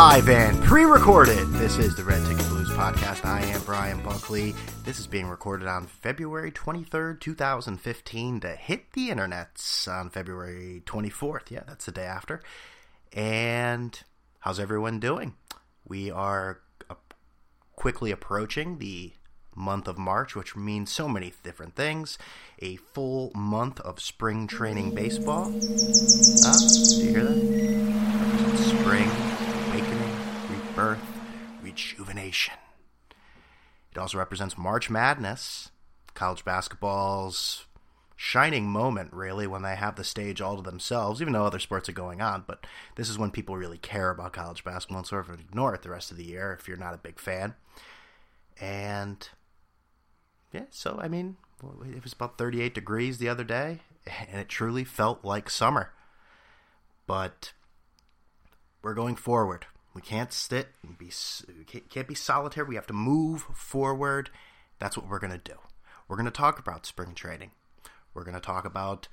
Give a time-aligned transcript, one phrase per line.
[0.00, 1.46] live and pre-recorded.
[1.48, 3.22] This is the Red Ticket Blues podcast.
[3.26, 4.54] I am Brian Buckley.
[4.82, 11.50] This is being recorded on February 23rd, 2015 to hit the internets on February 24th.
[11.50, 12.40] Yeah, that's the day after.
[13.12, 14.00] And
[14.38, 15.34] how's everyone doing?
[15.86, 16.94] We are uh,
[17.76, 19.12] quickly approaching the
[19.54, 22.16] month of March, which means so many different things.
[22.60, 25.52] A full month of spring training baseball.
[26.42, 27.90] Ah, do you hear that?
[28.56, 29.29] Spring,
[30.80, 31.00] rebirth,
[31.62, 32.54] rejuvenation.
[33.92, 35.70] It also represents March Madness,
[36.14, 37.66] college basketball's
[38.16, 41.88] shining moment, really, when they have the stage all to themselves, even though other sports
[41.88, 42.44] are going on.
[42.46, 45.82] But this is when people really care about college basketball and sort of ignore it
[45.82, 47.54] the rest of the year if you're not a big fan.
[48.60, 49.28] And
[50.52, 51.36] yeah, so I mean,
[51.86, 53.80] it was about 38 degrees the other day,
[54.28, 55.92] and it truly felt like summer.
[57.06, 57.52] But
[58.82, 59.66] we're going forward.
[59.94, 61.10] We can't sit and be
[61.88, 62.68] can't be solitary.
[62.68, 64.30] We have to move forward.
[64.78, 65.58] That's what we're going to do.
[66.08, 67.50] We're going to talk about spring training.
[68.14, 69.08] We're going to talk about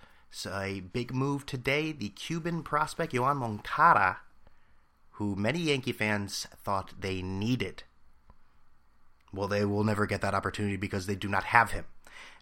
[0.45, 1.92] a big move today.
[1.92, 4.17] The Cuban prospect Yoan Moncada,
[5.11, 7.84] who many Yankee fans thought they needed
[9.34, 11.86] well, they will never get that opportunity because they do not have him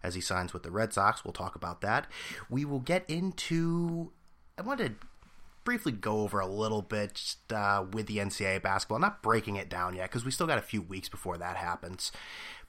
[0.03, 1.23] as he signs with the Red Sox.
[1.23, 2.07] We'll talk about that.
[2.49, 4.11] We will get into.
[4.57, 4.93] I want to
[5.65, 8.97] briefly go over a little bit uh, with the NCAA basketball.
[8.97, 11.57] I'm not breaking it down yet because we still got a few weeks before that
[11.57, 12.11] happens.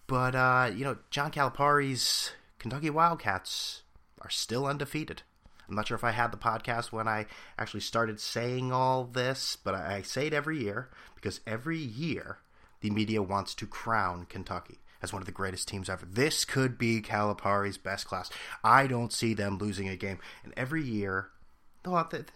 [0.08, 3.82] But, uh, you know, John Calipari's Kentucky Wildcats
[4.20, 5.22] are still undefeated.
[5.68, 7.26] I'm not sure if I had the podcast when I
[7.58, 12.38] actually started saying all this, but I, I say it every year because every year
[12.80, 16.06] the media wants to crown Kentucky as one of the greatest teams ever.
[16.06, 18.30] This could be Calipari's best class.
[18.64, 20.18] I don't see them losing a game.
[20.44, 21.30] And every year,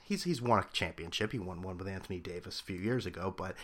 [0.04, 1.32] he's he's won a championship.
[1.32, 3.54] He won one with Anthony Davis a few years ago, but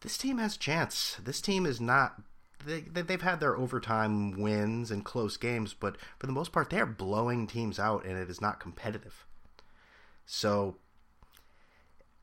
[0.00, 1.16] this team has chance.
[1.22, 2.22] This team is not.
[2.64, 6.78] They, they've had their overtime wins and close games, but for the most part, they
[6.78, 9.24] are blowing teams out, and it is not competitive.
[10.26, 10.76] So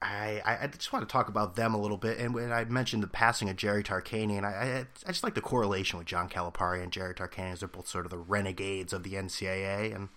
[0.01, 2.19] I, I just want to talk about them a little bit.
[2.19, 5.41] And when I mentioned the passing of Jerry Tarkanian, I, I, I just like the
[5.41, 7.57] correlation with John Calipari and Jerry Tarkanian.
[7.59, 10.09] They're both sort of the renegades of the NCAA, and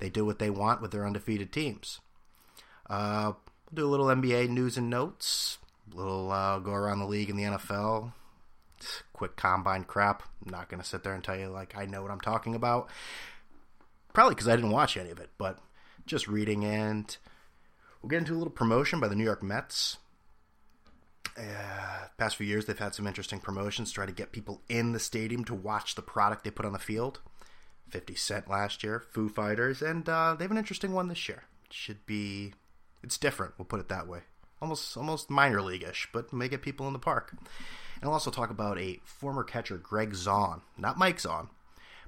[0.00, 2.00] they do what they want with their undefeated teams.
[2.88, 3.32] Uh,
[3.70, 5.58] we'll do a little NBA news and notes.
[5.92, 8.12] A little uh, go around the league in the NFL.
[9.12, 10.22] Quick combine crap.
[10.44, 12.54] I'm not going to sit there and tell you like I know what I'm talking
[12.54, 12.88] about.
[14.12, 15.58] Probably because I didn't watch any of it, but
[16.06, 17.16] just reading and
[18.02, 19.98] We'll get into a little promotion by the New York Mets.
[21.36, 24.92] Uh, past few years, they've had some interesting promotions to try to get people in
[24.92, 27.20] the stadium to watch the product they put on the field.
[27.90, 31.44] 50 Cent last year, Foo Fighters, and uh, they have an interesting one this year.
[31.66, 32.54] It should be,
[33.02, 33.54] it's different.
[33.58, 34.20] We'll put it that way.
[34.62, 37.32] Almost, almost minor league-ish, but may get people in the park.
[37.32, 41.48] And I'll also talk about a former catcher, Greg Zaun, not Mike Zaun,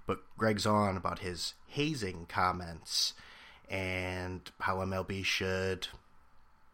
[0.07, 3.15] but Greg Zaun about his hazing comments
[3.69, 5.89] and how MLB should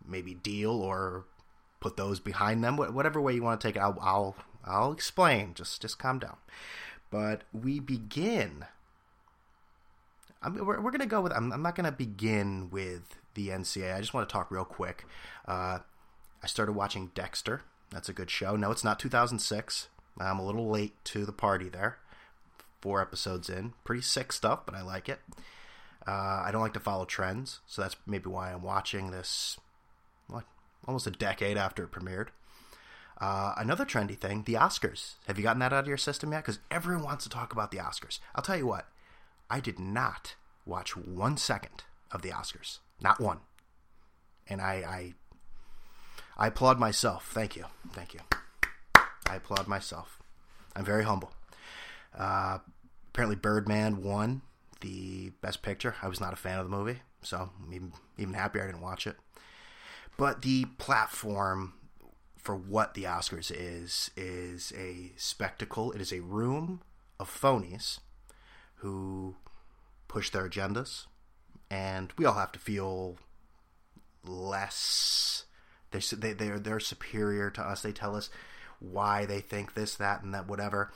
[0.07, 1.25] maybe deal or
[1.81, 2.77] put those behind them.
[2.77, 5.55] Whatever way you want to take it, I'll I'll, I'll explain.
[5.55, 6.37] Just just calm down.
[7.11, 8.67] But we begin.
[10.43, 11.33] I we're, we're going to go with.
[11.33, 13.95] I'm, I'm not going to begin with the NCAA.
[13.95, 15.05] I just want to talk real quick.
[15.47, 15.79] Uh,
[16.43, 17.63] I started watching Dexter.
[17.91, 18.57] That's a good show.
[18.57, 19.89] No, it's not 2006.
[20.21, 21.99] I'm a little late to the party there.
[22.81, 23.73] Four episodes in.
[23.85, 25.21] Pretty sick stuff, but I like it.
[26.07, 29.59] Uh, I don't like to follow trends, so that's maybe why I'm watching this.
[30.29, 30.45] What?
[30.87, 32.29] Almost a decade after it premiered.
[33.21, 35.15] Uh, another trendy thing, the Oscars.
[35.27, 36.45] Have you gotten that out of your system yet?
[36.45, 38.21] Because everyone wants to talk about the Oscars.
[38.35, 38.87] I'll tell you what,
[39.51, 40.35] I did not
[40.67, 42.79] watch one second of the Oscars.
[43.01, 43.39] Not one.
[44.47, 45.15] And I, I,
[46.37, 47.27] I applaud myself.
[47.33, 47.65] Thank you.
[47.93, 48.21] Thank you.
[48.95, 50.19] I applaud myself.
[50.75, 51.33] I'm very humble.
[52.17, 52.59] Uh,
[53.09, 54.43] apparently, Birdman won
[54.81, 55.97] the Best Picture.
[56.03, 58.81] I was not a fan of the movie, so I'm even, even happier I didn't
[58.81, 59.17] watch it.
[60.17, 61.75] But the platform
[62.37, 65.93] for what the Oscars is is a spectacle.
[65.93, 66.81] It is a room
[67.21, 67.99] of phonies
[68.77, 69.37] who
[70.09, 71.07] push their agendas,
[71.71, 73.17] and we all have to feel
[74.25, 75.45] less.
[75.91, 77.83] They they they're they're superior to us.
[77.83, 78.31] They tell us
[78.81, 80.93] why they think this, that, and that, whatever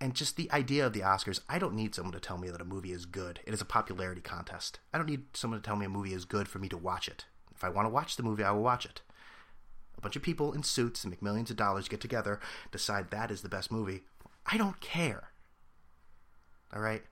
[0.00, 2.60] and just the idea of the Oscars, I don't need someone to tell me that
[2.60, 3.40] a movie is good.
[3.44, 4.78] It is a popularity contest.
[4.92, 7.08] I don't need someone to tell me a movie is good for me to watch
[7.08, 7.24] it.
[7.54, 9.00] If I want to watch the movie, I will watch it.
[9.96, 12.38] A bunch of people in suits and make millions of dollars get together,
[12.70, 14.02] decide that is the best movie.
[14.46, 15.30] I don't care.
[16.72, 17.02] All right?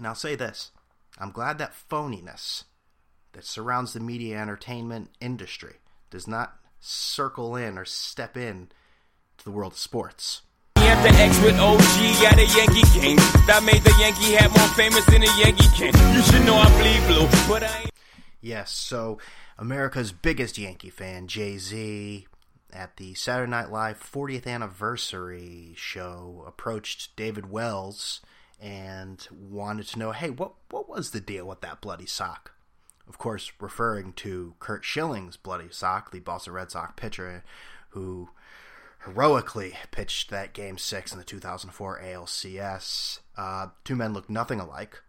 [0.00, 0.70] And I'll say this
[1.18, 2.64] I'm glad that phoniness
[3.32, 5.74] that surrounds the media entertainment industry
[6.08, 8.70] does not circle in or step in
[9.36, 10.40] to the world of sports.
[10.76, 13.16] X with OG at a Yankee game.
[13.46, 15.92] That made the Yankee hat more famous than a Yankee can.
[16.14, 17.90] You should know I bleed blue, but I ain't.
[18.40, 19.18] Yes, so
[19.58, 22.26] America's biggest Yankee fan, Jay Z,
[22.72, 28.22] at the Saturday Night Live 40th anniversary show, approached David Wells
[28.60, 32.52] and wanted to know, hey, what what was the deal with that bloody sock?
[33.08, 37.42] Of course, referring to Curt Schilling's bloody sock, the Boston Red Sox pitcher
[37.90, 38.30] who
[39.04, 43.20] heroically pitched that Game Six in the 2004 ALCS.
[43.36, 45.02] Uh, two men look nothing alike.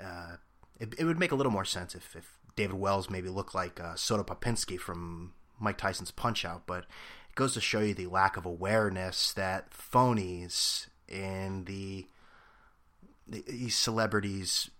[0.00, 0.36] Uh,
[0.78, 3.78] it, it, would make a little more sense if, if David Wells maybe looked like
[3.78, 8.06] uh, Soda Popinski from Mike Tyson's Punch Out, but it goes to show you the
[8.06, 12.06] lack of awareness that phonies in the
[13.28, 14.70] these celebrities,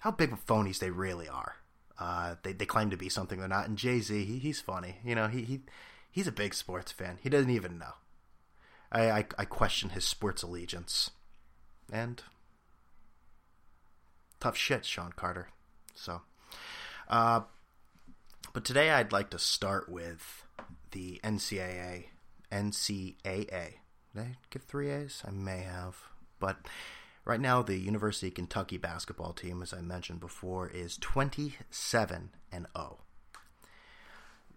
[0.00, 1.56] how big of phonies they really are.
[1.98, 3.68] Uh, they they claim to be something they're not.
[3.68, 4.96] And Jay Z, he, he's funny.
[5.04, 5.60] You know, he he
[6.10, 7.18] he's a big sports fan.
[7.22, 7.94] He doesn't even know.
[8.90, 11.10] I I, I question his sports allegiance,
[11.92, 12.22] and
[14.40, 15.48] tough shit, Sean Carter.
[15.94, 16.22] So,
[17.08, 17.42] uh,
[18.52, 20.44] but today I'd like to start with
[20.92, 22.06] the NCAA.
[22.50, 23.74] NCAA.
[24.14, 25.22] Did I give three A's?
[25.26, 25.96] I may have.
[26.38, 26.56] But
[27.24, 32.66] right now, the University of Kentucky basketball team, as I mentioned before, is 27 and
[32.76, 32.98] 0.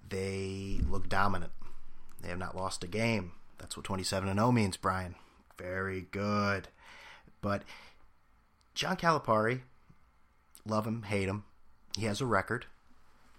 [0.08, 1.52] They look dominant.
[2.22, 3.34] They have not lost a game.
[3.58, 5.16] That's what 27 and 0 means, Brian.
[5.58, 6.70] Very good.
[7.42, 7.64] But
[8.74, 9.62] John Calipari,
[10.66, 11.44] love him, hate him,
[11.98, 12.66] he has a record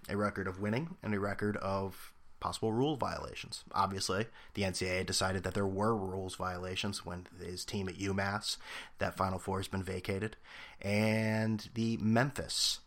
[0.09, 2.13] a record of winning and a record of
[2.45, 3.63] possible rule violations.
[3.71, 8.57] Obviously, the NCAA decided that there were rules violations when his team at UMass,
[8.99, 10.35] that Final Four has been vacated,
[10.79, 12.81] and the Memphis,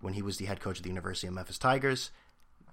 [0.00, 2.12] when he was the head coach of the University of Memphis Tigers,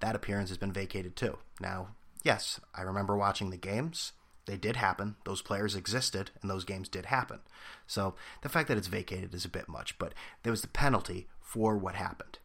[0.00, 1.36] that appearance has been vacated too.
[1.60, 1.88] Now,
[2.24, 4.12] yes, I remember watching the games.
[4.46, 5.16] They did happen.
[5.26, 7.40] Those players existed, and those games did happen.
[7.86, 10.14] So the fact that it's vacated is a bit much, but
[10.44, 12.38] there was the penalty for what happened.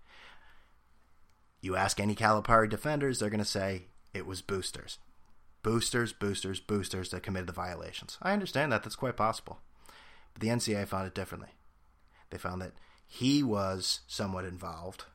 [1.62, 3.84] You ask any Calipari defenders, they're going to say
[4.14, 5.00] it was boosters.
[5.64, 8.18] Boosters, boosters, boosters that committed the violations.
[8.22, 8.84] I understand that.
[8.84, 9.60] That's quite possible.
[10.34, 11.50] But the NCAA found it differently.
[12.30, 12.74] They found that
[13.06, 15.06] he was somewhat involved.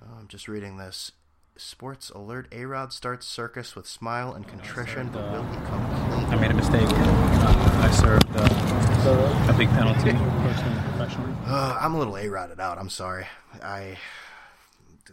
[0.00, 1.12] Oh, I'm just reading this.
[1.56, 6.24] Sports alert: A Rod starts circus with smile and contrition, but will he come clean?
[6.26, 6.88] I made a mistake.
[6.88, 11.34] Uh, I served uh, a big penalty professionally.
[11.46, 12.78] Uh, I'm a little A Rodded out.
[12.78, 13.26] I'm sorry.
[13.62, 13.98] I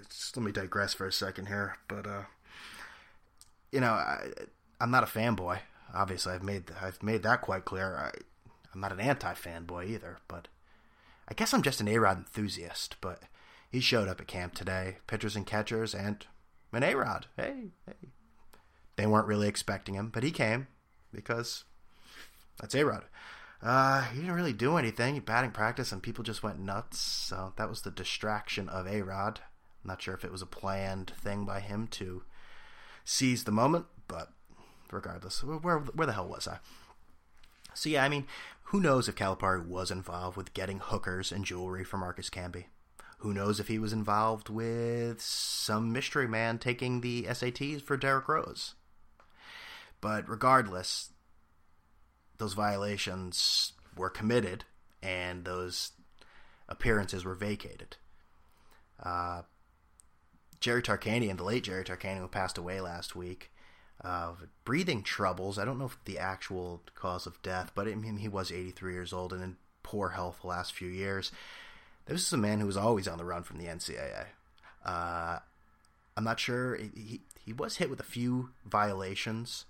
[0.09, 2.23] just let me digress for a second here, but uh,
[3.71, 4.27] you know, I,
[4.79, 5.59] I'm not a fanboy.
[5.93, 7.95] Obviously, I've made I've made that quite clear.
[7.97, 8.11] I,
[8.73, 10.47] I'm not an anti fanboy either, but
[11.27, 12.97] I guess I'm just an A Rod enthusiast.
[13.01, 13.23] But
[13.71, 16.25] he showed up at camp today, pitchers and catchers, and
[16.73, 17.27] an A Rod.
[17.35, 18.09] Hey, hey,
[18.95, 20.67] they weren't really expecting him, but he came
[21.11, 21.63] because
[22.59, 23.05] that's A Rod.
[23.61, 25.19] Uh, he didn't really do anything.
[25.19, 26.99] Batting practice, and people just went nuts.
[26.99, 29.41] So that was the distraction of A Rod.
[29.83, 32.23] I'm not sure if it was a planned thing by him to
[33.03, 34.33] seize the moment, but
[34.91, 36.59] regardless, where where the hell was I?
[37.73, 38.25] So yeah, I mean,
[38.63, 42.65] who knows if Calipari was involved with getting hookers and jewelry for Marcus Camby?
[43.19, 48.27] Who knows if he was involved with some mystery man taking the SATs for Derrick
[48.27, 48.75] Rose?
[50.01, 51.11] But regardless,
[52.37, 54.65] those violations were committed
[55.01, 55.91] and those
[56.69, 57.97] appearances were vacated.
[59.01, 59.43] Uh,
[60.59, 63.51] Jerry Tarkanian, and the late Jerry Tarkanian, who passed away last week
[64.63, 65.57] breathing troubles.
[65.57, 68.93] I don't know if the actual cause of death, but I mean, he was 83
[68.93, 71.31] years old and in poor health the last few years.
[72.05, 74.27] This is a man who was always on the run from the NCAA.
[74.85, 75.39] Uh,
[76.15, 76.75] I'm not sure.
[76.75, 79.65] He, he was hit with a few violations.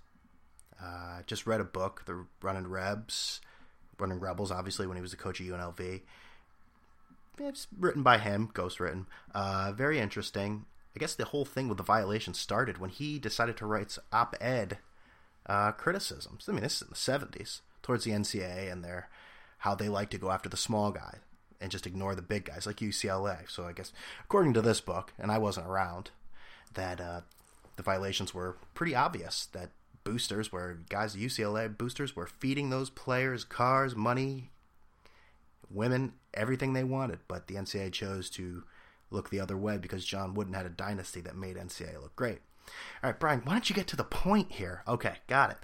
[0.80, 3.40] Uh, just read a book, The Running Rebs,
[3.98, 6.02] Running Rebels, obviously, when he was the coach of UNLV.
[7.40, 9.06] It's written by him, ghost written.
[9.34, 10.66] Uh, very interesting.
[10.96, 14.78] I guess the whole thing with the violation started when he decided to write op-ed
[15.46, 16.46] uh, criticisms.
[16.48, 19.08] I mean, this is in the '70s towards the NCAA and their
[19.58, 21.18] how they like to go after the small guy
[21.60, 23.50] and just ignore the big guys like UCLA.
[23.50, 23.92] So I guess
[24.24, 26.10] according to this book, and I wasn't around,
[26.74, 27.20] that uh,
[27.76, 29.46] the violations were pretty obvious.
[29.52, 29.70] That
[30.04, 34.50] boosters were guys UCLA boosters were feeding those players cars, money,
[35.70, 38.64] women, everything they wanted, but the NCAA chose to
[39.10, 42.40] look the other way because John Wooden had a dynasty that made NCAA look great.
[43.02, 44.82] All right, Brian, why don't you get to the point here?
[44.86, 45.58] Okay, got it.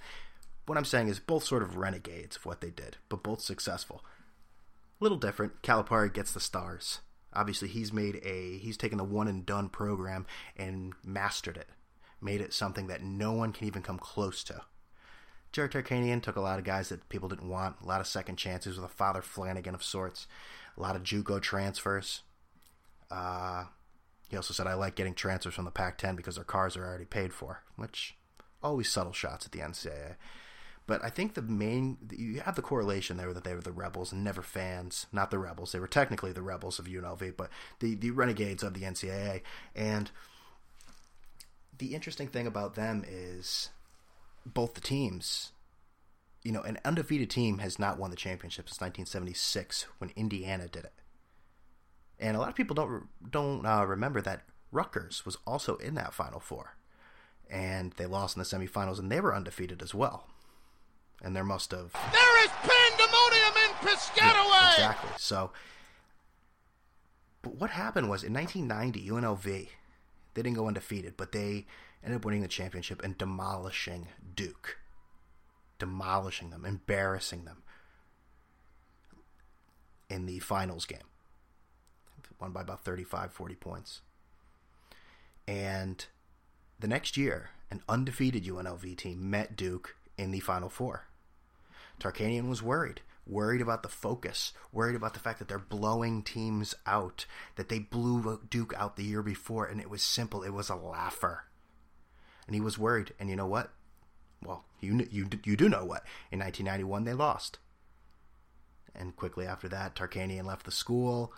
[0.67, 4.03] What I'm saying is both sort of renegades of what they did, but both successful.
[5.01, 5.63] A Little different.
[5.63, 7.01] Calipari gets the stars.
[7.35, 10.25] Obviously, he's made a he's taken the one and done program
[10.57, 11.69] and mastered it,
[12.21, 14.63] made it something that no one can even come close to.
[15.53, 18.37] Jarrett Tarkanian took a lot of guys that people didn't want, a lot of second
[18.37, 20.27] chances with a Father Flanagan of sorts,
[20.77, 22.23] a lot of JUCO transfers.
[23.11, 23.65] Uh,
[24.29, 27.05] he also said, "I like getting transfers from the Pac-10 because their cars are already
[27.05, 28.17] paid for," which
[28.63, 30.17] always subtle shots at the NCAA.
[30.87, 34.13] But I think the main you have the correlation there that they were the rebels
[34.13, 35.73] and never fans, not the rebels.
[35.73, 39.43] They were technically the rebels of UNLV, but the the renegades of the NCAA.
[39.75, 40.11] And
[41.79, 43.71] the interesting thing about them is
[44.45, 45.53] both the teams.
[46.43, 50.85] You know, an undefeated team has not won the championship since 1976 when Indiana did
[50.85, 50.93] it.
[52.19, 54.43] And a lot of people don't don't uh, remember that
[54.73, 56.77] Rutgers was also in that Final Four,
[57.51, 60.27] and they lost in the semifinals, and they were undefeated as well
[61.25, 61.93] and there must have.
[62.13, 64.17] There is pandemonium in Piscataway!
[64.19, 65.11] Yeah, exactly.
[65.17, 65.51] So,
[67.43, 69.45] but what happened was in 1990, UNLV,
[70.35, 71.67] they didn't go undefeated, but they
[72.03, 74.79] ended up winning the championship and demolishing Duke.
[75.79, 77.63] Demolishing them, embarrassing them
[80.09, 81.01] in the finals game.
[82.41, 84.01] Won by about 35, 40 points.
[85.47, 86.05] And
[86.79, 91.07] the next year, an undefeated UNLV team met Duke in the Final Four.
[92.01, 93.01] Tarkanian was worried.
[93.27, 97.25] Worried about the focus, worried about the fact that they're blowing teams out,
[97.57, 100.43] that they blew Duke out the year before, and it was simple.
[100.43, 101.45] It was a laugher.
[102.47, 103.15] And he was worried.
[103.19, 103.71] And you know what?
[104.45, 106.05] Well, you, you, you do know what.
[106.31, 107.59] In 1991, they lost.
[108.95, 111.33] And quickly after that, Tarkanian left the school,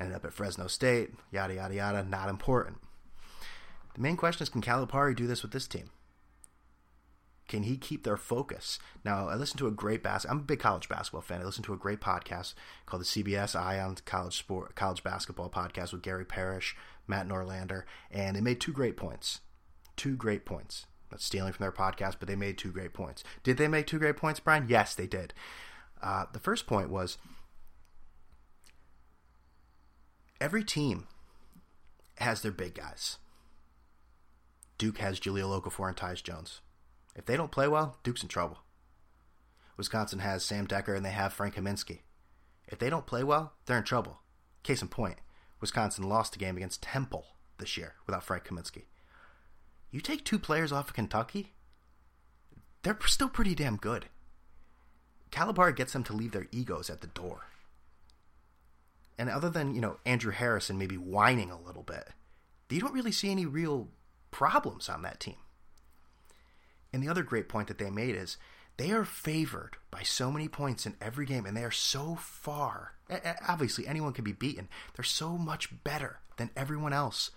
[0.00, 2.02] ended up at Fresno State, yada, yada, yada.
[2.02, 2.78] Not important.
[3.94, 5.90] The main question is can Calipari do this with this team?
[7.48, 8.78] Can he keep their focus?
[9.04, 10.24] Now, I listened to a great bas.
[10.24, 11.40] I'm a big college basketball fan.
[11.40, 12.54] I listened to a great podcast
[12.86, 16.76] called the CBS Eye on College Sport College Basketball Podcast with Gary Parrish,
[17.08, 19.40] Matt Norlander, and they made two great points.
[19.96, 20.86] Two great points.
[21.10, 23.24] Not stealing from their podcast, but they made two great points.
[23.42, 24.66] Did they make two great points, Brian?
[24.68, 25.34] Yes, they did.
[26.00, 27.18] Uh, the first point was
[30.40, 31.06] every team
[32.16, 33.18] has their big guys.
[34.78, 36.60] Duke has Jahlil Okafor and Tyus Jones.
[37.14, 38.58] If they don't play well, Duke's in trouble.
[39.76, 42.00] Wisconsin has Sam Dekker and they have Frank Kaminsky.
[42.66, 44.20] If they don't play well, they're in trouble.
[44.62, 45.18] Case in point,
[45.60, 47.26] Wisconsin lost a game against Temple
[47.58, 48.84] this year without Frank Kaminsky.
[49.90, 51.52] You take two players off of Kentucky,
[52.82, 54.06] they're still pretty damn good.
[55.30, 57.46] Calipari gets them to leave their egos at the door.
[59.20, 62.08] And other than, you know, Andrew Harrison maybe whining a little bit,
[62.70, 63.88] you don't really see any real
[64.30, 65.36] problems on that team.
[66.90, 68.38] And the other great point that they made is
[68.78, 72.94] they are favored by so many points in every game, and they are so far.
[73.46, 74.70] Obviously, anyone can be beaten.
[74.96, 77.30] They're so much better than everyone else.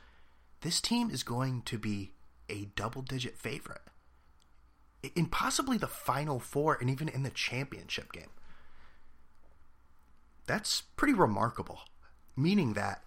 [0.61, 2.13] This team is going to be
[2.47, 3.81] a double digit favorite
[5.15, 8.29] in possibly the final four and even in the championship game.
[10.45, 11.81] That's pretty remarkable.
[12.35, 13.03] Meaning that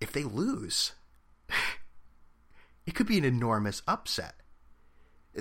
[0.00, 0.92] if they lose,
[2.86, 4.34] it could be an enormous upset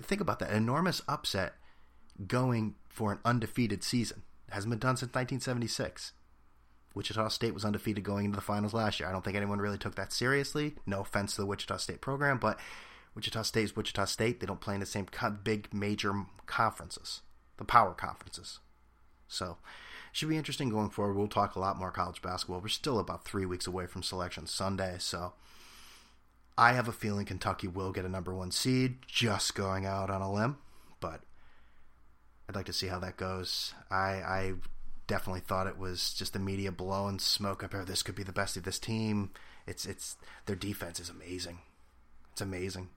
[0.02, 1.54] think about that enormous upset
[2.28, 4.24] going for an undefeated season.
[4.48, 6.14] It hasn't been done since 1976.
[6.96, 9.10] Wichita State was undefeated going into the finals last year.
[9.10, 10.76] I don't think anyone really took that seriously.
[10.86, 12.60] No offense to the Wichita State program, but
[13.16, 14.40] Wichita State is Wichita State.
[14.40, 15.08] They don't play in the same
[15.44, 16.14] big major
[16.46, 17.22] conferences,
[17.58, 18.60] the power conferences.
[19.28, 19.58] So,
[20.14, 21.16] should be interesting going forward.
[21.16, 22.62] We'll talk a lot more college basketball.
[22.62, 25.34] We're still about three weeks away from Selection Sunday, so
[26.58, 30.22] I have a feeling Kentucky will get a number one seed, just going out on
[30.22, 30.58] a limb,
[31.00, 31.22] but
[32.48, 33.74] I'd like to see how that goes.
[33.90, 34.54] I, I
[35.08, 37.84] definitely thought it was just the media blowing smoke up here.
[37.84, 39.32] This could be the best of this team.
[39.66, 41.60] It's it's their defense is amazing.
[42.32, 42.90] It's amazing.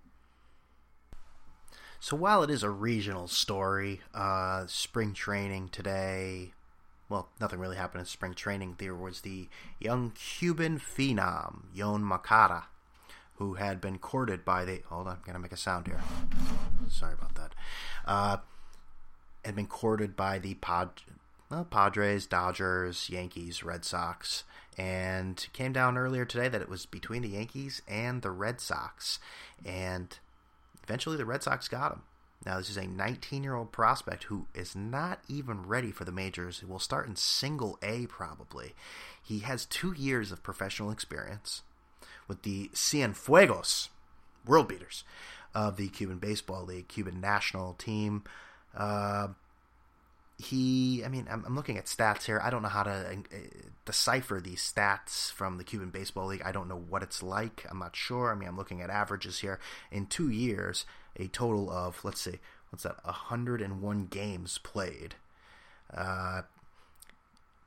[1.98, 6.52] So while it is a regional story, uh, spring training today,
[7.08, 8.76] well, nothing really happened in spring training.
[8.78, 9.48] There was the
[9.78, 12.64] young Cuban phenom, Yoan Moncada,
[13.36, 14.82] who had been courted by the.
[14.88, 16.00] Hold on, I'm gonna make a sound here.
[16.88, 17.54] Sorry about that.
[18.04, 18.36] Uh,
[19.44, 21.02] had been courted by the Pod,
[21.48, 24.42] well, Padres, Dodgers, Yankees, Red Sox,
[24.76, 29.20] and came down earlier today that it was between the Yankees and the Red Sox,
[29.64, 30.18] and
[30.82, 32.02] eventually the Red Sox got him.
[32.46, 36.12] Now, this is a 19 year old prospect who is not even ready for the
[36.12, 36.60] majors.
[36.60, 38.74] He will start in single A probably.
[39.20, 41.62] He has two years of professional experience
[42.28, 43.88] with the Cienfuegos,
[44.46, 45.02] world beaters
[45.54, 48.22] of the Cuban Baseball League, Cuban national team.
[48.76, 49.28] Uh,
[50.38, 52.40] he, I mean, I'm, I'm, looking at stats here.
[52.44, 53.36] I don't know how to uh,
[53.86, 56.42] decipher these stats from the Cuban Baseball League.
[56.44, 57.66] I don't know what it's like.
[57.70, 58.30] I'm not sure.
[58.30, 59.58] I mean, I'm looking at averages here.
[59.90, 60.84] In two years,
[61.16, 62.38] a total of, let's see,
[62.70, 65.14] what's that, 101 games played.
[65.92, 66.42] Uh,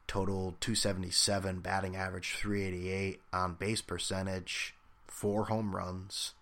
[0.08, 4.76] total 277, batting average 388, on base percentage,
[5.08, 6.34] four home runs,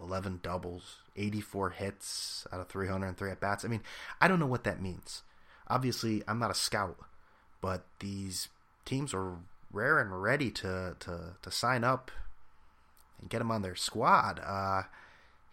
[0.00, 3.64] 11 doubles, 84 hits out of 303 at bats.
[3.64, 3.82] I mean,
[4.20, 5.22] I don't know what that means.
[5.68, 6.98] Obviously, I'm not a scout,
[7.60, 8.48] but these
[8.84, 9.36] teams are
[9.72, 12.10] rare and ready to, to, to sign up
[13.20, 14.40] and get him on their squad.
[14.44, 14.82] Uh,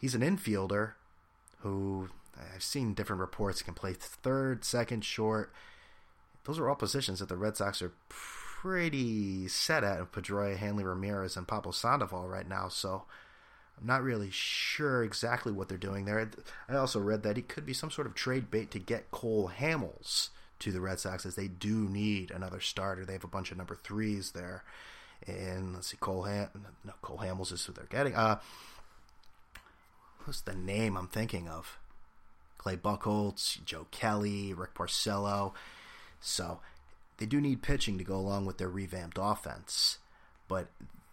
[0.02, 0.94] he's an infielder
[1.60, 2.10] who
[2.56, 5.54] I've seen different reports can play third, second, short.
[6.46, 11.38] Those are all positions that the Red Sox are pretty set at Pedroia, Hanley Ramirez,
[11.38, 12.68] and Pablo Sandoval right now.
[12.68, 13.04] So
[13.80, 16.32] I'm not really sure exactly what they're doing there.
[16.68, 19.52] I also read that he could be some sort of trade bait to get Cole
[19.56, 20.30] Hamels
[20.60, 23.06] to the Red Sox, as they do need another starter.
[23.06, 24.64] They have a bunch of number threes there,
[25.28, 26.50] and let's see, Cole Ham,
[26.84, 28.16] no, Cole Hamels is who they're getting.
[28.16, 28.40] Uh,
[30.26, 31.78] what's the name I'm thinking of?
[32.58, 35.54] Clay Buchholz, Joe Kelly, Rick Porcello.
[36.20, 36.60] So
[37.18, 39.98] they do need pitching to go along with their revamped offense.
[40.48, 40.68] But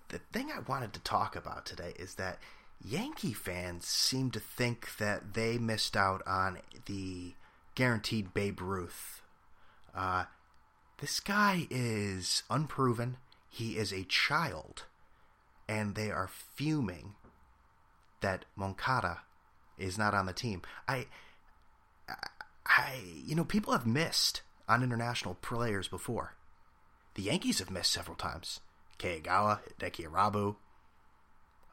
[0.09, 2.39] the thing I wanted to talk about today is that
[2.85, 7.35] Yankee fans seem to think that they missed out on the
[7.75, 9.23] guaranteed Babe Ruth.
[9.95, 10.25] Uh,
[11.01, 13.17] this guy is unproven.
[13.49, 14.85] He is a child.
[15.69, 17.15] And they are fuming
[18.21, 19.21] that Moncada
[19.77, 20.63] is not on the team.
[20.87, 21.07] I,
[22.67, 26.35] I, you know, people have missed on international players before.
[27.15, 28.61] The Yankees have missed several times.
[28.99, 30.57] Kagawa, Hideki Irabu.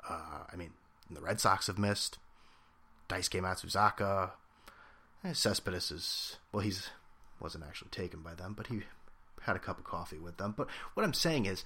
[0.07, 0.71] Uh, I mean,
[1.09, 2.17] the Red Sox have missed.
[3.09, 4.31] Daisuke Matsuzaka.
[5.23, 6.89] Eh, Cespedes is well, he's
[7.39, 8.83] wasn't actually taken by them, but he
[9.41, 10.53] had a cup of coffee with them.
[10.55, 11.63] But what I'm saying is,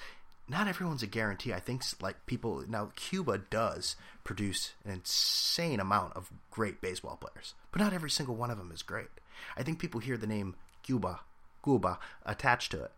[0.50, 1.54] not everyone's a guarantee.
[1.54, 7.54] I think like people now, Cuba does produce an insane amount of great baseball players,
[7.72, 9.10] but not every single one of them is great.
[9.56, 11.22] I think people hear the name Cuba,
[11.64, 12.92] Cuba attached to it,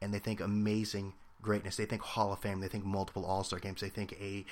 [0.00, 1.76] and they think amazing greatness.
[1.76, 2.60] They think Hall of Fame.
[2.60, 3.80] They think multiple All Star games.
[3.80, 4.44] They think a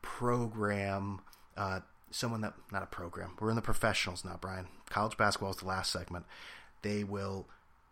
[0.00, 1.20] program,
[1.56, 1.80] uh,
[2.10, 3.32] someone that not a program.
[3.40, 4.68] We're in the professionals now, Brian.
[4.88, 6.26] College basketball is the last segment.
[6.82, 7.46] They will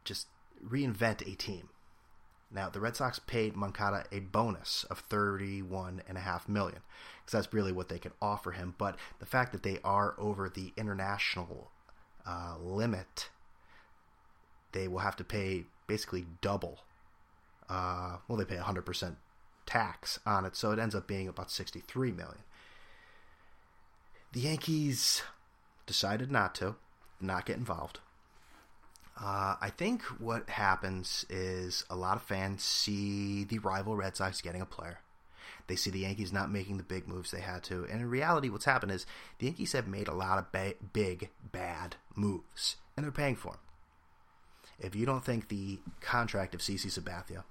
[0.05, 0.29] just
[0.65, 1.71] reinvent a team.
[2.51, 6.81] Now, the Red Sox paid Moncada a bonus of thirty-one and a half million
[7.25, 8.75] because that's really what they can offer him.
[8.79, 11.71] But the fact that they are over the international
[12.27, 13.29] uh, limit,
[14.73, 16.81] they will have to pay basically double
[17.69, 19.17] uh, well, they pay 100%
[19.65, 22.45] tax on it, so it ends up being about 63 million.
[24.33, 25.23] The Yankees
[25.87, 26.77] decided not to,
[27.21, 28.01] not get involved.
[29.19, 34.41] Uh, I think what happens is a lot of fans see the rival Red Sox
[34.41, 34.99] getting a player.
[35.69, 37.87] They see the Yankees not making the big moves they had to.
[37.91, 39.07] And in reality, what's happened is
[39.39, 43.53] the Yankees have made a lot of ba- big, bad moves, and they're paying for
[43.53, 43.61] them
[44.79, 47.45] if you don't think the contract of CC Sabathia,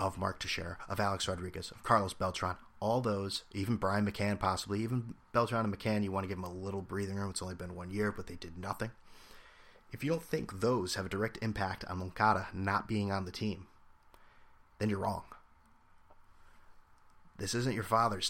[0.00, 4.82] of Mark Teixeira, of Alex Rodriguez, of Carlos Beltran, all those, even Brian McCann possibly,
[4.82, 7.30] even Beltran and McCann, you want to give them a little breathing room.
[7.30, 8.90] It's only been one year, but they did nothing.
[9.94, 13.30] If you don't think those have a direct impact on Moncada not being on the
[13.30, 13.68] team,
[14.80, 15.22] then you're wrong.
[17.38, 18.28] This isn't your father's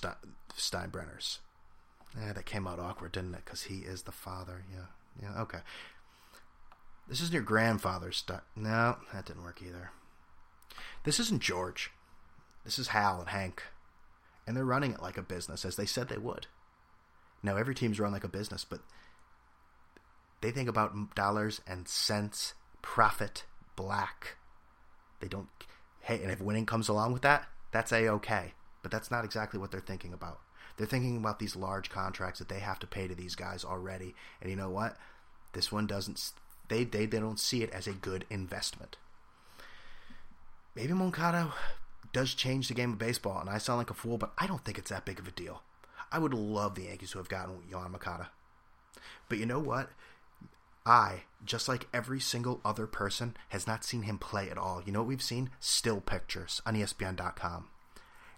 [0.54, 1.38] Steinbrenner's.
[2.20, 3.46] Yeah, that came out awkward, didn't it?
[3.46, 4.62] Because he is the father.
[4.70, 4.88] Yeah,
[5.22, 5.60] yeah, okay.
[7.08, 8.42] This isn't your grandfather's stuff.
[8.54, 9.90] No, that didn't work either.
[11.04, 11.92] This isn't George.
[12.66, 13.62] This is Hal and Hank.
[14.46, 16.46] And they're running it like a business, as they said they would.
[17.42, 18.80] Now, every team's run like a business, but
[20.44, 22.52] they think about dollars and cents,
[22.82, 24.36] profit, black.
[25.20, 25.48] They don't.
[26.02, 28.52] Hey, and if winning comes along with that, that's a okay.
[28.82, 30.40] But that's not exactly what they're thinking about.
[30.76, 34.14] They're thinking about these large contracts that they have to pay to these guys already.
[34.42, 34.98] And you know what?
[35.54, 36.32] This one doesn't
[36.68, 38.98] they, they, they don't see it as a good investment.
[40.74, 41.54] Maybe Moncada
[42.12, 44.62] does change the game of baseball, and I sound like a fool, but I don't
[44.62, 45.62] think it's that big of a deal.
[46.12, 48.28] I would love the Yankees to have gotten Yoan Moncada.
[49.28, 49.88] But you know what?
[50.86, 54.82] I, just like every single other person, has not seen him play at all.
[54.84, 55.50] You know what we've seen?
[55.60, 57.68] Still pictures on ESPN.com.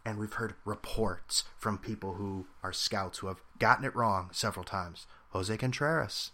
[0.04, 4.64] And we've heard reports from people who are scouts who have gotten it wrong several
[4.64, 5.06] times.
[5.30, 6.30] Jose Contreras,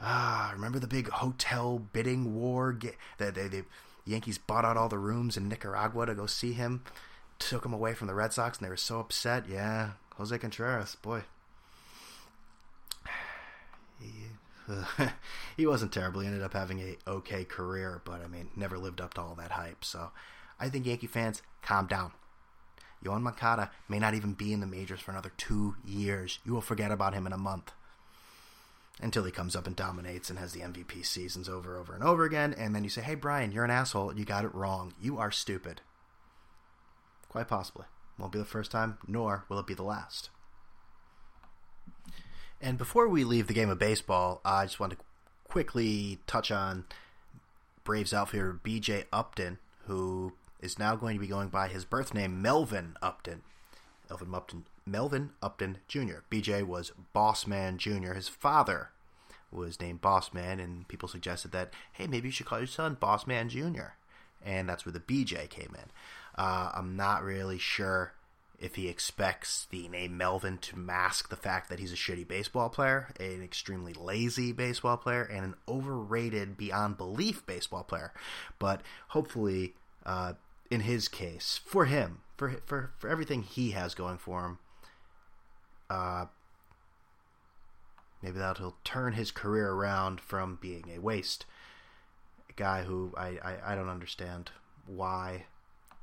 [0.00, 2.76] Ah, remember the big hotel bidding war?
[3.18, 3.64] The, the, the
[4.06, 6.82] Yankees bought out all the rooms in Nicaragua to go see him.
[7.38, 9.46] Took him away from the Red Sox, and they were so upset.
[9.48, 11.22] Yeah, Jose Contreras, boy.
[15.56, 16.20] He, wasn't terrible.
[16.20, 19.34] He ended up having a okay career, but I mean, never lived up to all
[19.36, 19.84] that hype.
[19.84, 20.10] So
[20.58, 22.12] I think Yankee fans, calm down.
[23.04, 26.38] Yoan Moncada may not even be in the majors for another two years.
[26.44, 27.72] You will forget about him in a month
[29.00, 32.24] until he comes up and dominates and has the MVP seasons over, over, and over
[32.24, 32.54] again.
[32.56, 34.14] And then you say, hey, Brian, you're an asshole.
[34.16, 34.92] You got it wrong.
[35.00, 35.80] You are stupid.
[37.28, 37.86] Quite possibly.
[38.18, 40.28] Won't be the first time, nor will it be the last.
[42.60, 44.98] And before we leave the game of baseball, I just want to
[45.48, 46.84] quickly touch on
[47.84, 52.42] Braves outfielder BJ Upton, who is now going to be going by his birth name,
[52.42, 53.42] Melvin Upton.
[54.08, 56.18] Melvin Upton, Melvin Upton Jr.
[56.30, 58.12] BJ was Bossman Jr.
[58.12, 58.90] His father
[59.50, 63.48] was named Bossman, and people suggested that, hey, maybe you should call your son Bossman
[63.48, 63.94] Jr.
[64.44, 65.90] And that's where the BJ came in.
[66.36, 68.12] Uh, I'm not really sure
[68.60, 72.68] if he expects the name Melvin to mask the fact that he's a shitty baseball
[72.68, 78.12] player, an extremely lazy baseball player, and an overrated beyond belief baseball player.
[78.58, 80.34] But hopefully, uh,
[80.70, 84.58] in his case, for him, for for for everything he has going for him,
[85.88, 86.26] uh,
[88.22, 91.46] maybe that'll turn his career around from being a waste.
[92.50, 94.50] A guy who I, I, I don't understand
[94.86, 95.46] why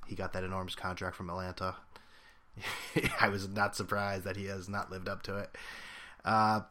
[0.07, 1.75] he got that enormous contract from Atlanta.
[3.21, 5.49] I was not surprised that he has not lived up to it.
[6.23, 6.61] Uh,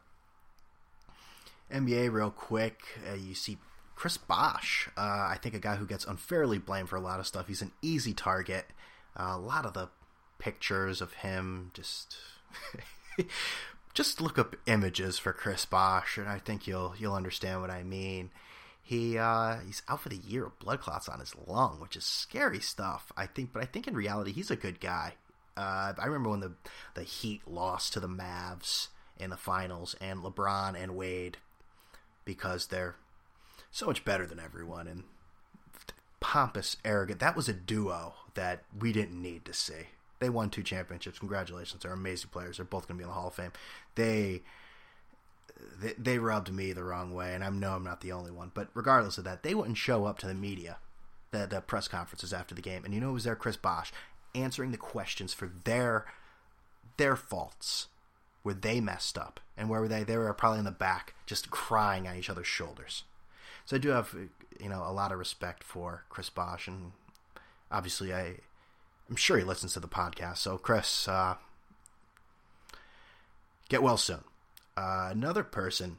[1.71, 3.57] NBA, real quick, uh, you see
[3.95, 4.89] Chris Bosh.
[4.97, 7.47] Uh, I think a guy who gets unfairly blamed for a lot of stuff.
[7.47, 8.67] He's an easy target.
[9.19, 9.89] Uh, a lot of the
[10.39, 12.15] pictures of him just.
[13.97, 17.81] just look up images for Chris Bosh, and I think you'll you'll understand what I
[17.81, 18.29] mean.
[18.83, 22.05] He uh, he's out for the year with blood clots on his lung, which is
[22.05, 23.11] scary stuff.
[23.17, 25.15] I think, but I think in reality he's a good guy.
[25.57, 26.53] Uh, I remember when the
[26.93, 28.89] the Heat lost to the Mavs
[29.19, 31.37] in the finals, and LeBron and Wade,
[32.25, 32.95] because they're
[33.71, 35.03] so much better than everyone and
[36.19, 37.19] pompous, arrogant.
[37.19, 39.87] That was a duo that we didn't need to see.
[40.19, 41.19] They won two championships.
[41.19, 41.81] Congratulations!
[41.81, 42.57] They're amazing players.
[42.57, 43.51] They're both going to be in the Hall of Fame.
[43.95, 44.41] They,
[45.97, 48.51] they rubbed me the wrong way, and I know I'm not the only one.
[48.53, 50.77] But regardless of that, they wouldn't show up to the media,
[51.31, 52.85] the, the press conferences after the game.
[52.85, 53.35] And you know who was there?
[53.35, 53.91] Chris Bosh
[54.41, 56.05] answering the questions for their
[56.97, 57.87] their faults
[58.43, 61.49] where they messed up and where were they they were probably in the back just
[61.51, 63.03] crying on each other's shoulders.
[63.65, 64.15] So i do have
[64.59, 66.93] you know a lot of respect for chris bosh and
[67.69, 68.35] obviously i
[69.09, 70.37] i'm sure he listens to the podcast.
[70.37, 71.35] So chris uh,
[73.69, 74.23] get well soon.
[74.75, 75.97] Uh, another person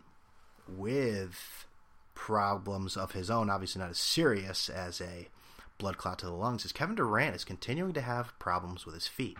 [0.68, 1.66] with
[2.14, 5.28] problems of his own obviously not as serious as a
[5.78, 9.06] blood clot to the lungs is Kevin Durant is continuing to have problems with his
[9.06, 9.38] feet.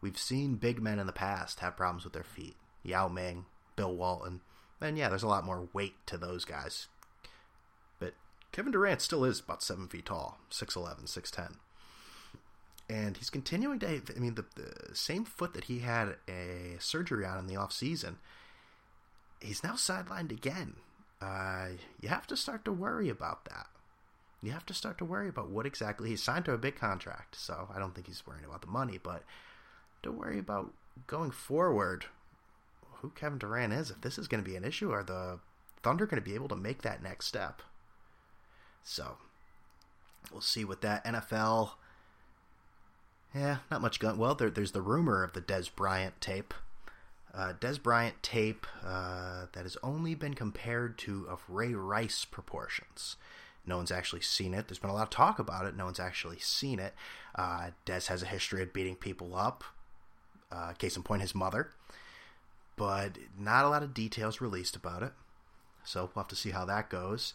[0.00, 2.56] We've seen big men in the past have problems with their feet.
[2.82, 3.44] Yao Ming,
[3.76, 4.40] Bill Walton,
[4.80, 6.86] and yeah, there's a lot more weight to those guys.
[7.98, 8.14] But
[8.52, 11.56] Kevin Durant still is about seven feet tall, 6'11", 6'10".
[12.88, 17.26] And he's continuing to, I mean, the, the same foot that he had a surgery
[17.26, 18.16] on in the off season,
[19.40, 20.76] he's now sidelined again.
[21.20, 23.66] Uh, you have to start to worry about that
[24.42, 27.34] you have to start to worry about what exactly he's signed to a big contract.
[27.36, 29.24] So I don't think he's worrying about the money, but
[30.02, 30.72] to worry about
[31.06, 32.06] going forward
[33.00, 33.90] who Kevin Durant is.
[33.90, 35.38] If this is going to be an issue, are the
[35.82, 37.62] Thunder going to be able to make that next step?
[38.82, 39.16] So
[40.32, 41.72] we'll see with that NFL.
[43.34, 44.18] Yeah, not much going.
[44.18, 46.54] Well, there, there's the rumor of the Dez Bryant tape.
[47.32, 53.16] Uh, Dez Bryant tape uh, that has only been compared to of Ray Rice proportions.
[53.68, 54.66] No one's actually seen it.
[54.66, 55.76] There's been a lot of talk about it.
[55.76, 56.94] No one's actually seen it.
[57.34, 59.62] Uh, Dez has a history of beating people up.
[60.50, 61.70] Uh, case in point, his mother.
[62.76, 65.12] But not a lot of details released about it.
[65.84, 67.34] So we'll have to see how that goes.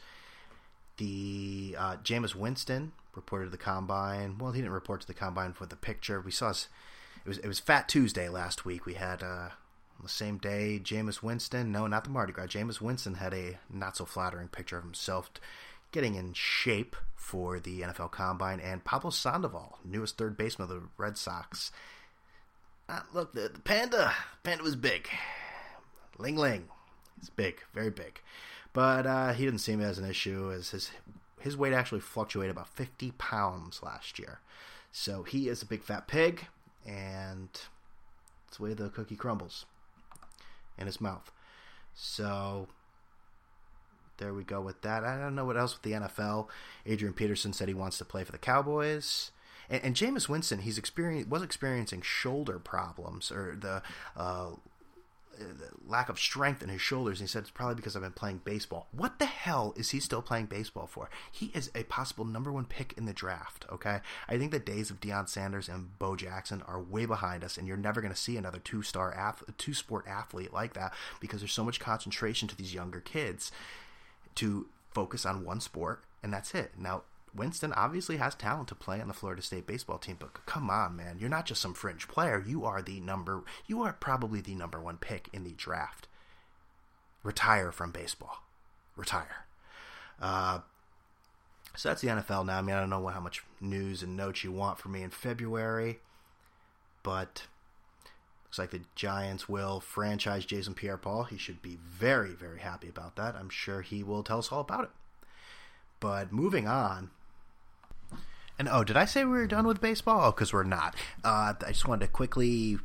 [0.98, 4.38] The uh, Jameis Winston reported to the combine.
[4.38, 6.22] Well, he didn't report to the combine for the picture.
[6.22, 6.68] We saw his,
[7.26, 8.86] it was it was Fat Tuesday last week.
[8.86, 9.50] We had uh,
[10.02, 11.72] the same day Jameis Winston.
[11.72, 12.48] No, not the Mardi Gras.
[12.48, 15.32] Jameis Winston had a not so flattering picture of himself
[15.94, 20.84] getting in shape for the NFL Combine, and Pablo Sandoval, newest third baseman of the
[20.98, 21.72] Red Sox.
[22.90, 25.08] Uh, look, the, the panda, panda was big.
[26.18, 26.68] Ling Ling,
[27.18, 28.20] he's big, very big,
[28.74, 30.92] but uh, he didn't seem as an issue as his
[31.40, 34.40] his weight actually fluctuated about 50 pounds last year.
[34.94, 36.48] So he is a big fat pig,
[36.86, 37.50] and
[38.48, 39.66] it's the way the cookie crumbles
[40.78, 41.32] in his mouth.
[41.94, 42.68] So
[44.18, 45.04] there we go with that.
[45.04, 46.48] I don't know what else with the NFL.
[46.86, 49.32] Adrian Peterson said he wants to play for the Cowboys.
[49.70, 53.82] And, and Jameis Winston, he's experienced was experiencing shoulder problems or the
[54.16, 54.52] uh,
[55.86, 57.20] lack of strength in his shoulders.
[57.20, 58.88] And he said it's probably because I've been playing baseball.
[58.92, 61.10] What the hell is he still playing baseball for?
[61.32, 63.66] He is a possible number one pick in the draft.
[63.72, 67.58] Okay, I think the days of Deion Sanders and Bo Jackson are way behind us,
[67.58, 70.94] and you're never going to see another two star ath- two sport athlete like that
[71.20, 73.52] because there's so much concentration to these younger kids
[74.36, 76.72] to focus on one sport, and that's it.
[76.78, 77.04] Now
[77.36, 80.96] Winston obviously has talent to play on the Florida State baseball team, but come on,
[80.96, 82.44] man, you're not just some fringe player.
[82.46, 83.44] You are the number.
[83.66, 86.08] You are probably the number one pick in the draft.
[87.24, 88.44] Retire from baseball.
[88.96, 89.46] Retire.
[90.22, 90.60] Uh,
[91.76, 92.60] so that's the NFL now.
[92.60, 95.10] I mean, I don't know how much news and notes you want from me in
[95.10, 96.00] February,
[97.02, 97.48] but
[98.54, 101.24] looks like the Giants will franchise Jason Pierre-Paul.
[101.24, 103.36] He should be very, very happy about that.
[103.36, 104.90] I'm sure he will tell us all about it.
[106.00, 107.10] But moving on,
[108.60, 110.28] and oh, did I say we were done with baseball?
[110.28, 110.96] Oh, because we're not.
[111.24, 112.78] Uh, I just wanted to quickly,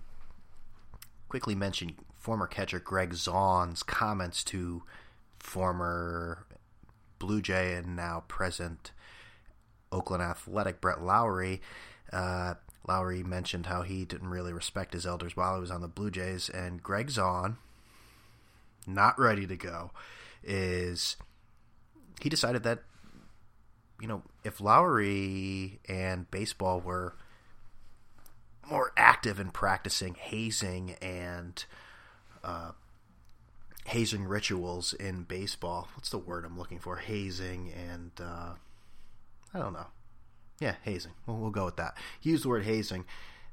[1.28, 4.84] quickly mention former catcher Greg Zaun's comments to
[5.38, 6.46] former
[7.18, 8.92] Blue Jay and now present
[9.92, 11.60] Oakland Athletic Brett Lawrie.
[12.10, 12.54] Uh,
[12.88, 16.10] Lawrie mentioned how he didn't really respect his elders while he was on the Blue
[16.10, 17.56] Jays, and Greg Zaun,
[18.86, 19.90] not ready to go,
[20.42, 21.16] is
[22.20, 22.80] he decided that
[24.00, 27.14] you know, if Lawrie and baseball were
[28.68, 31.64] more active in practicing hazing and
[32.44, 32.72] uh,
[33.86, 36.96] hazing rituals in baseball, what's the word I'm looking for?
[36.96, 38.52] Hazing and uh,
[39.52, 39.86] I don't know.
[40.60, 41.12] Yeah, hazing.
[41.26, 41.96] Well, go with that.
[42.20, 43.04] He used the word hazing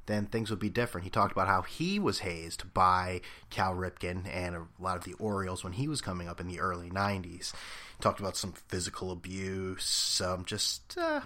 [0.05, 1.03] then things would be different.
[1.03, 5.13] He talked about how he was hazed by Cal Ripken and a lot of the
[5.13, 7.53] Orioles when he was coming up in the early 90s.
[7.53, 11.21] He talked about some physical abuse, some just uh,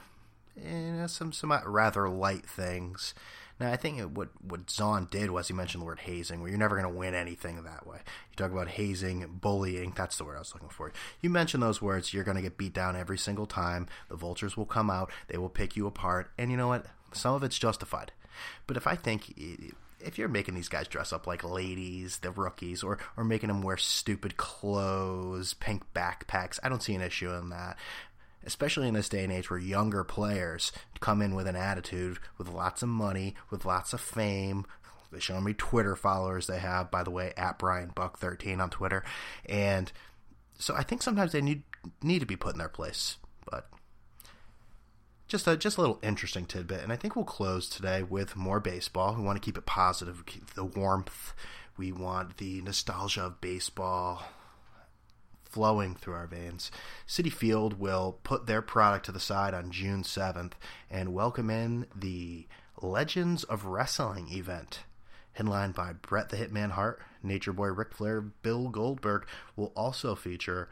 [0.55, 3.13] you know, some some rather light things.
[3.59, 6.59] Now, I think what what Zaun did was he mentioned the word hazing, where you're
[6.59, 7.97] never going to win anything that way.
[8.31, 9.93] You talk about hazing, bullying.
[9.95, 10.93] That's the word I was looking for.
[11.21, 13.87] You mention those words, you're going to get beat down every single time.
[14.07, 15.11] The vultures will come out.
[15.27, 16.85] They will pick you apart, and you know what?
[17.11, 18.11] Some of it's justified.
[18.65, 19.33] But if I think
[19.99, 23.61] if you're making these guys dress up like ladies, the rookies, or or making them
[23.61, 27.77] wear stupid clothes, pink backpacks, I don't see an issue in that.
[28.45, 32.47] Especially in this day and age where younger players come in with an attitude, with
[32.49, 34.65] lots of money, with lots of fame.
[35.11, 38.69] They show me Twitter followers they have, by the way, at Brian Buck thirteen on
[38.69, 39.03] Twitter,
[39.47, 39.91] and
[40.57, 41.63] so I think sometimes they need
[42.03, 43.17] need to be put in their place.
[43.49, 43.67] But
[45.27, 46.83] just a just a little interesting tidbit.
[46.83, 49.15] And I think we'll close today with more baseball.
[49.15, 51.33] We want to keep it positive, keep the warmth.
[51.75, 54.23] We want the nostalgia of baseball
[55.49, 56.71] flowing through our veins.
[57.07, 60.53] Citi Field will put their product to the side on June 7th
[60.89, 62.47] and welcome in the
[62.81, 64.81] Legends of Wrestling event.
[65.33, 70.69] Headlined by Bret the Hitman Hart, Nature Boy Ric Flair, Bill Goldberg will also feature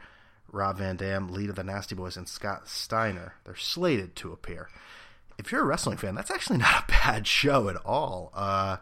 [0.50, 3.34] Rob Van Dam, lead of the Nasty Boys, and Scott Steiner.
[3.44, 4.68] They're slated to appear.
[5.38, 8.32] If you're a wrestling fan, that's actually not a bad show at all.
[8.34, 8.78] Uh,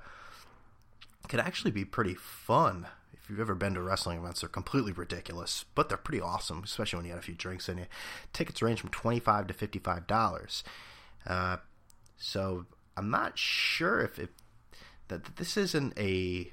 [1.29, 2.87] could actually be pretty fun.
[3.27, 6.99] If you've ever been to wrestling events, they're completely ridiculous, but they're pretty awesome, especially
[6.99, 7.87] when you have a few drinks in you.
[8.33, 10.63] Tickets range from twenty-five to fifty-five dollars.
[11.27, 11.57] Uh,
[12.17, 14.21] so I'm not sure if
[15.09, 16.53] that this isn't a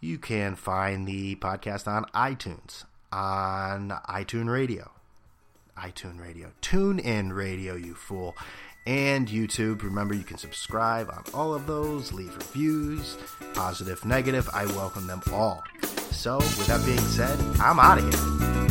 [0.00, 4.90] you can find the podcast on iTunes, on iTunes Radio,
[5.76, 8.34] iTunes Radio, Tune In Radio, you fool,
[8.90, 9.84] and YouTube.
[9.84, 13.16] Remember, you can subscribe on all of those, leave reviews,
[13.54, 14.50] positive, negative.
[14.52, 15.62] I welcome them all.
[16.10, 18.69] So, with that being said, I'm out of here.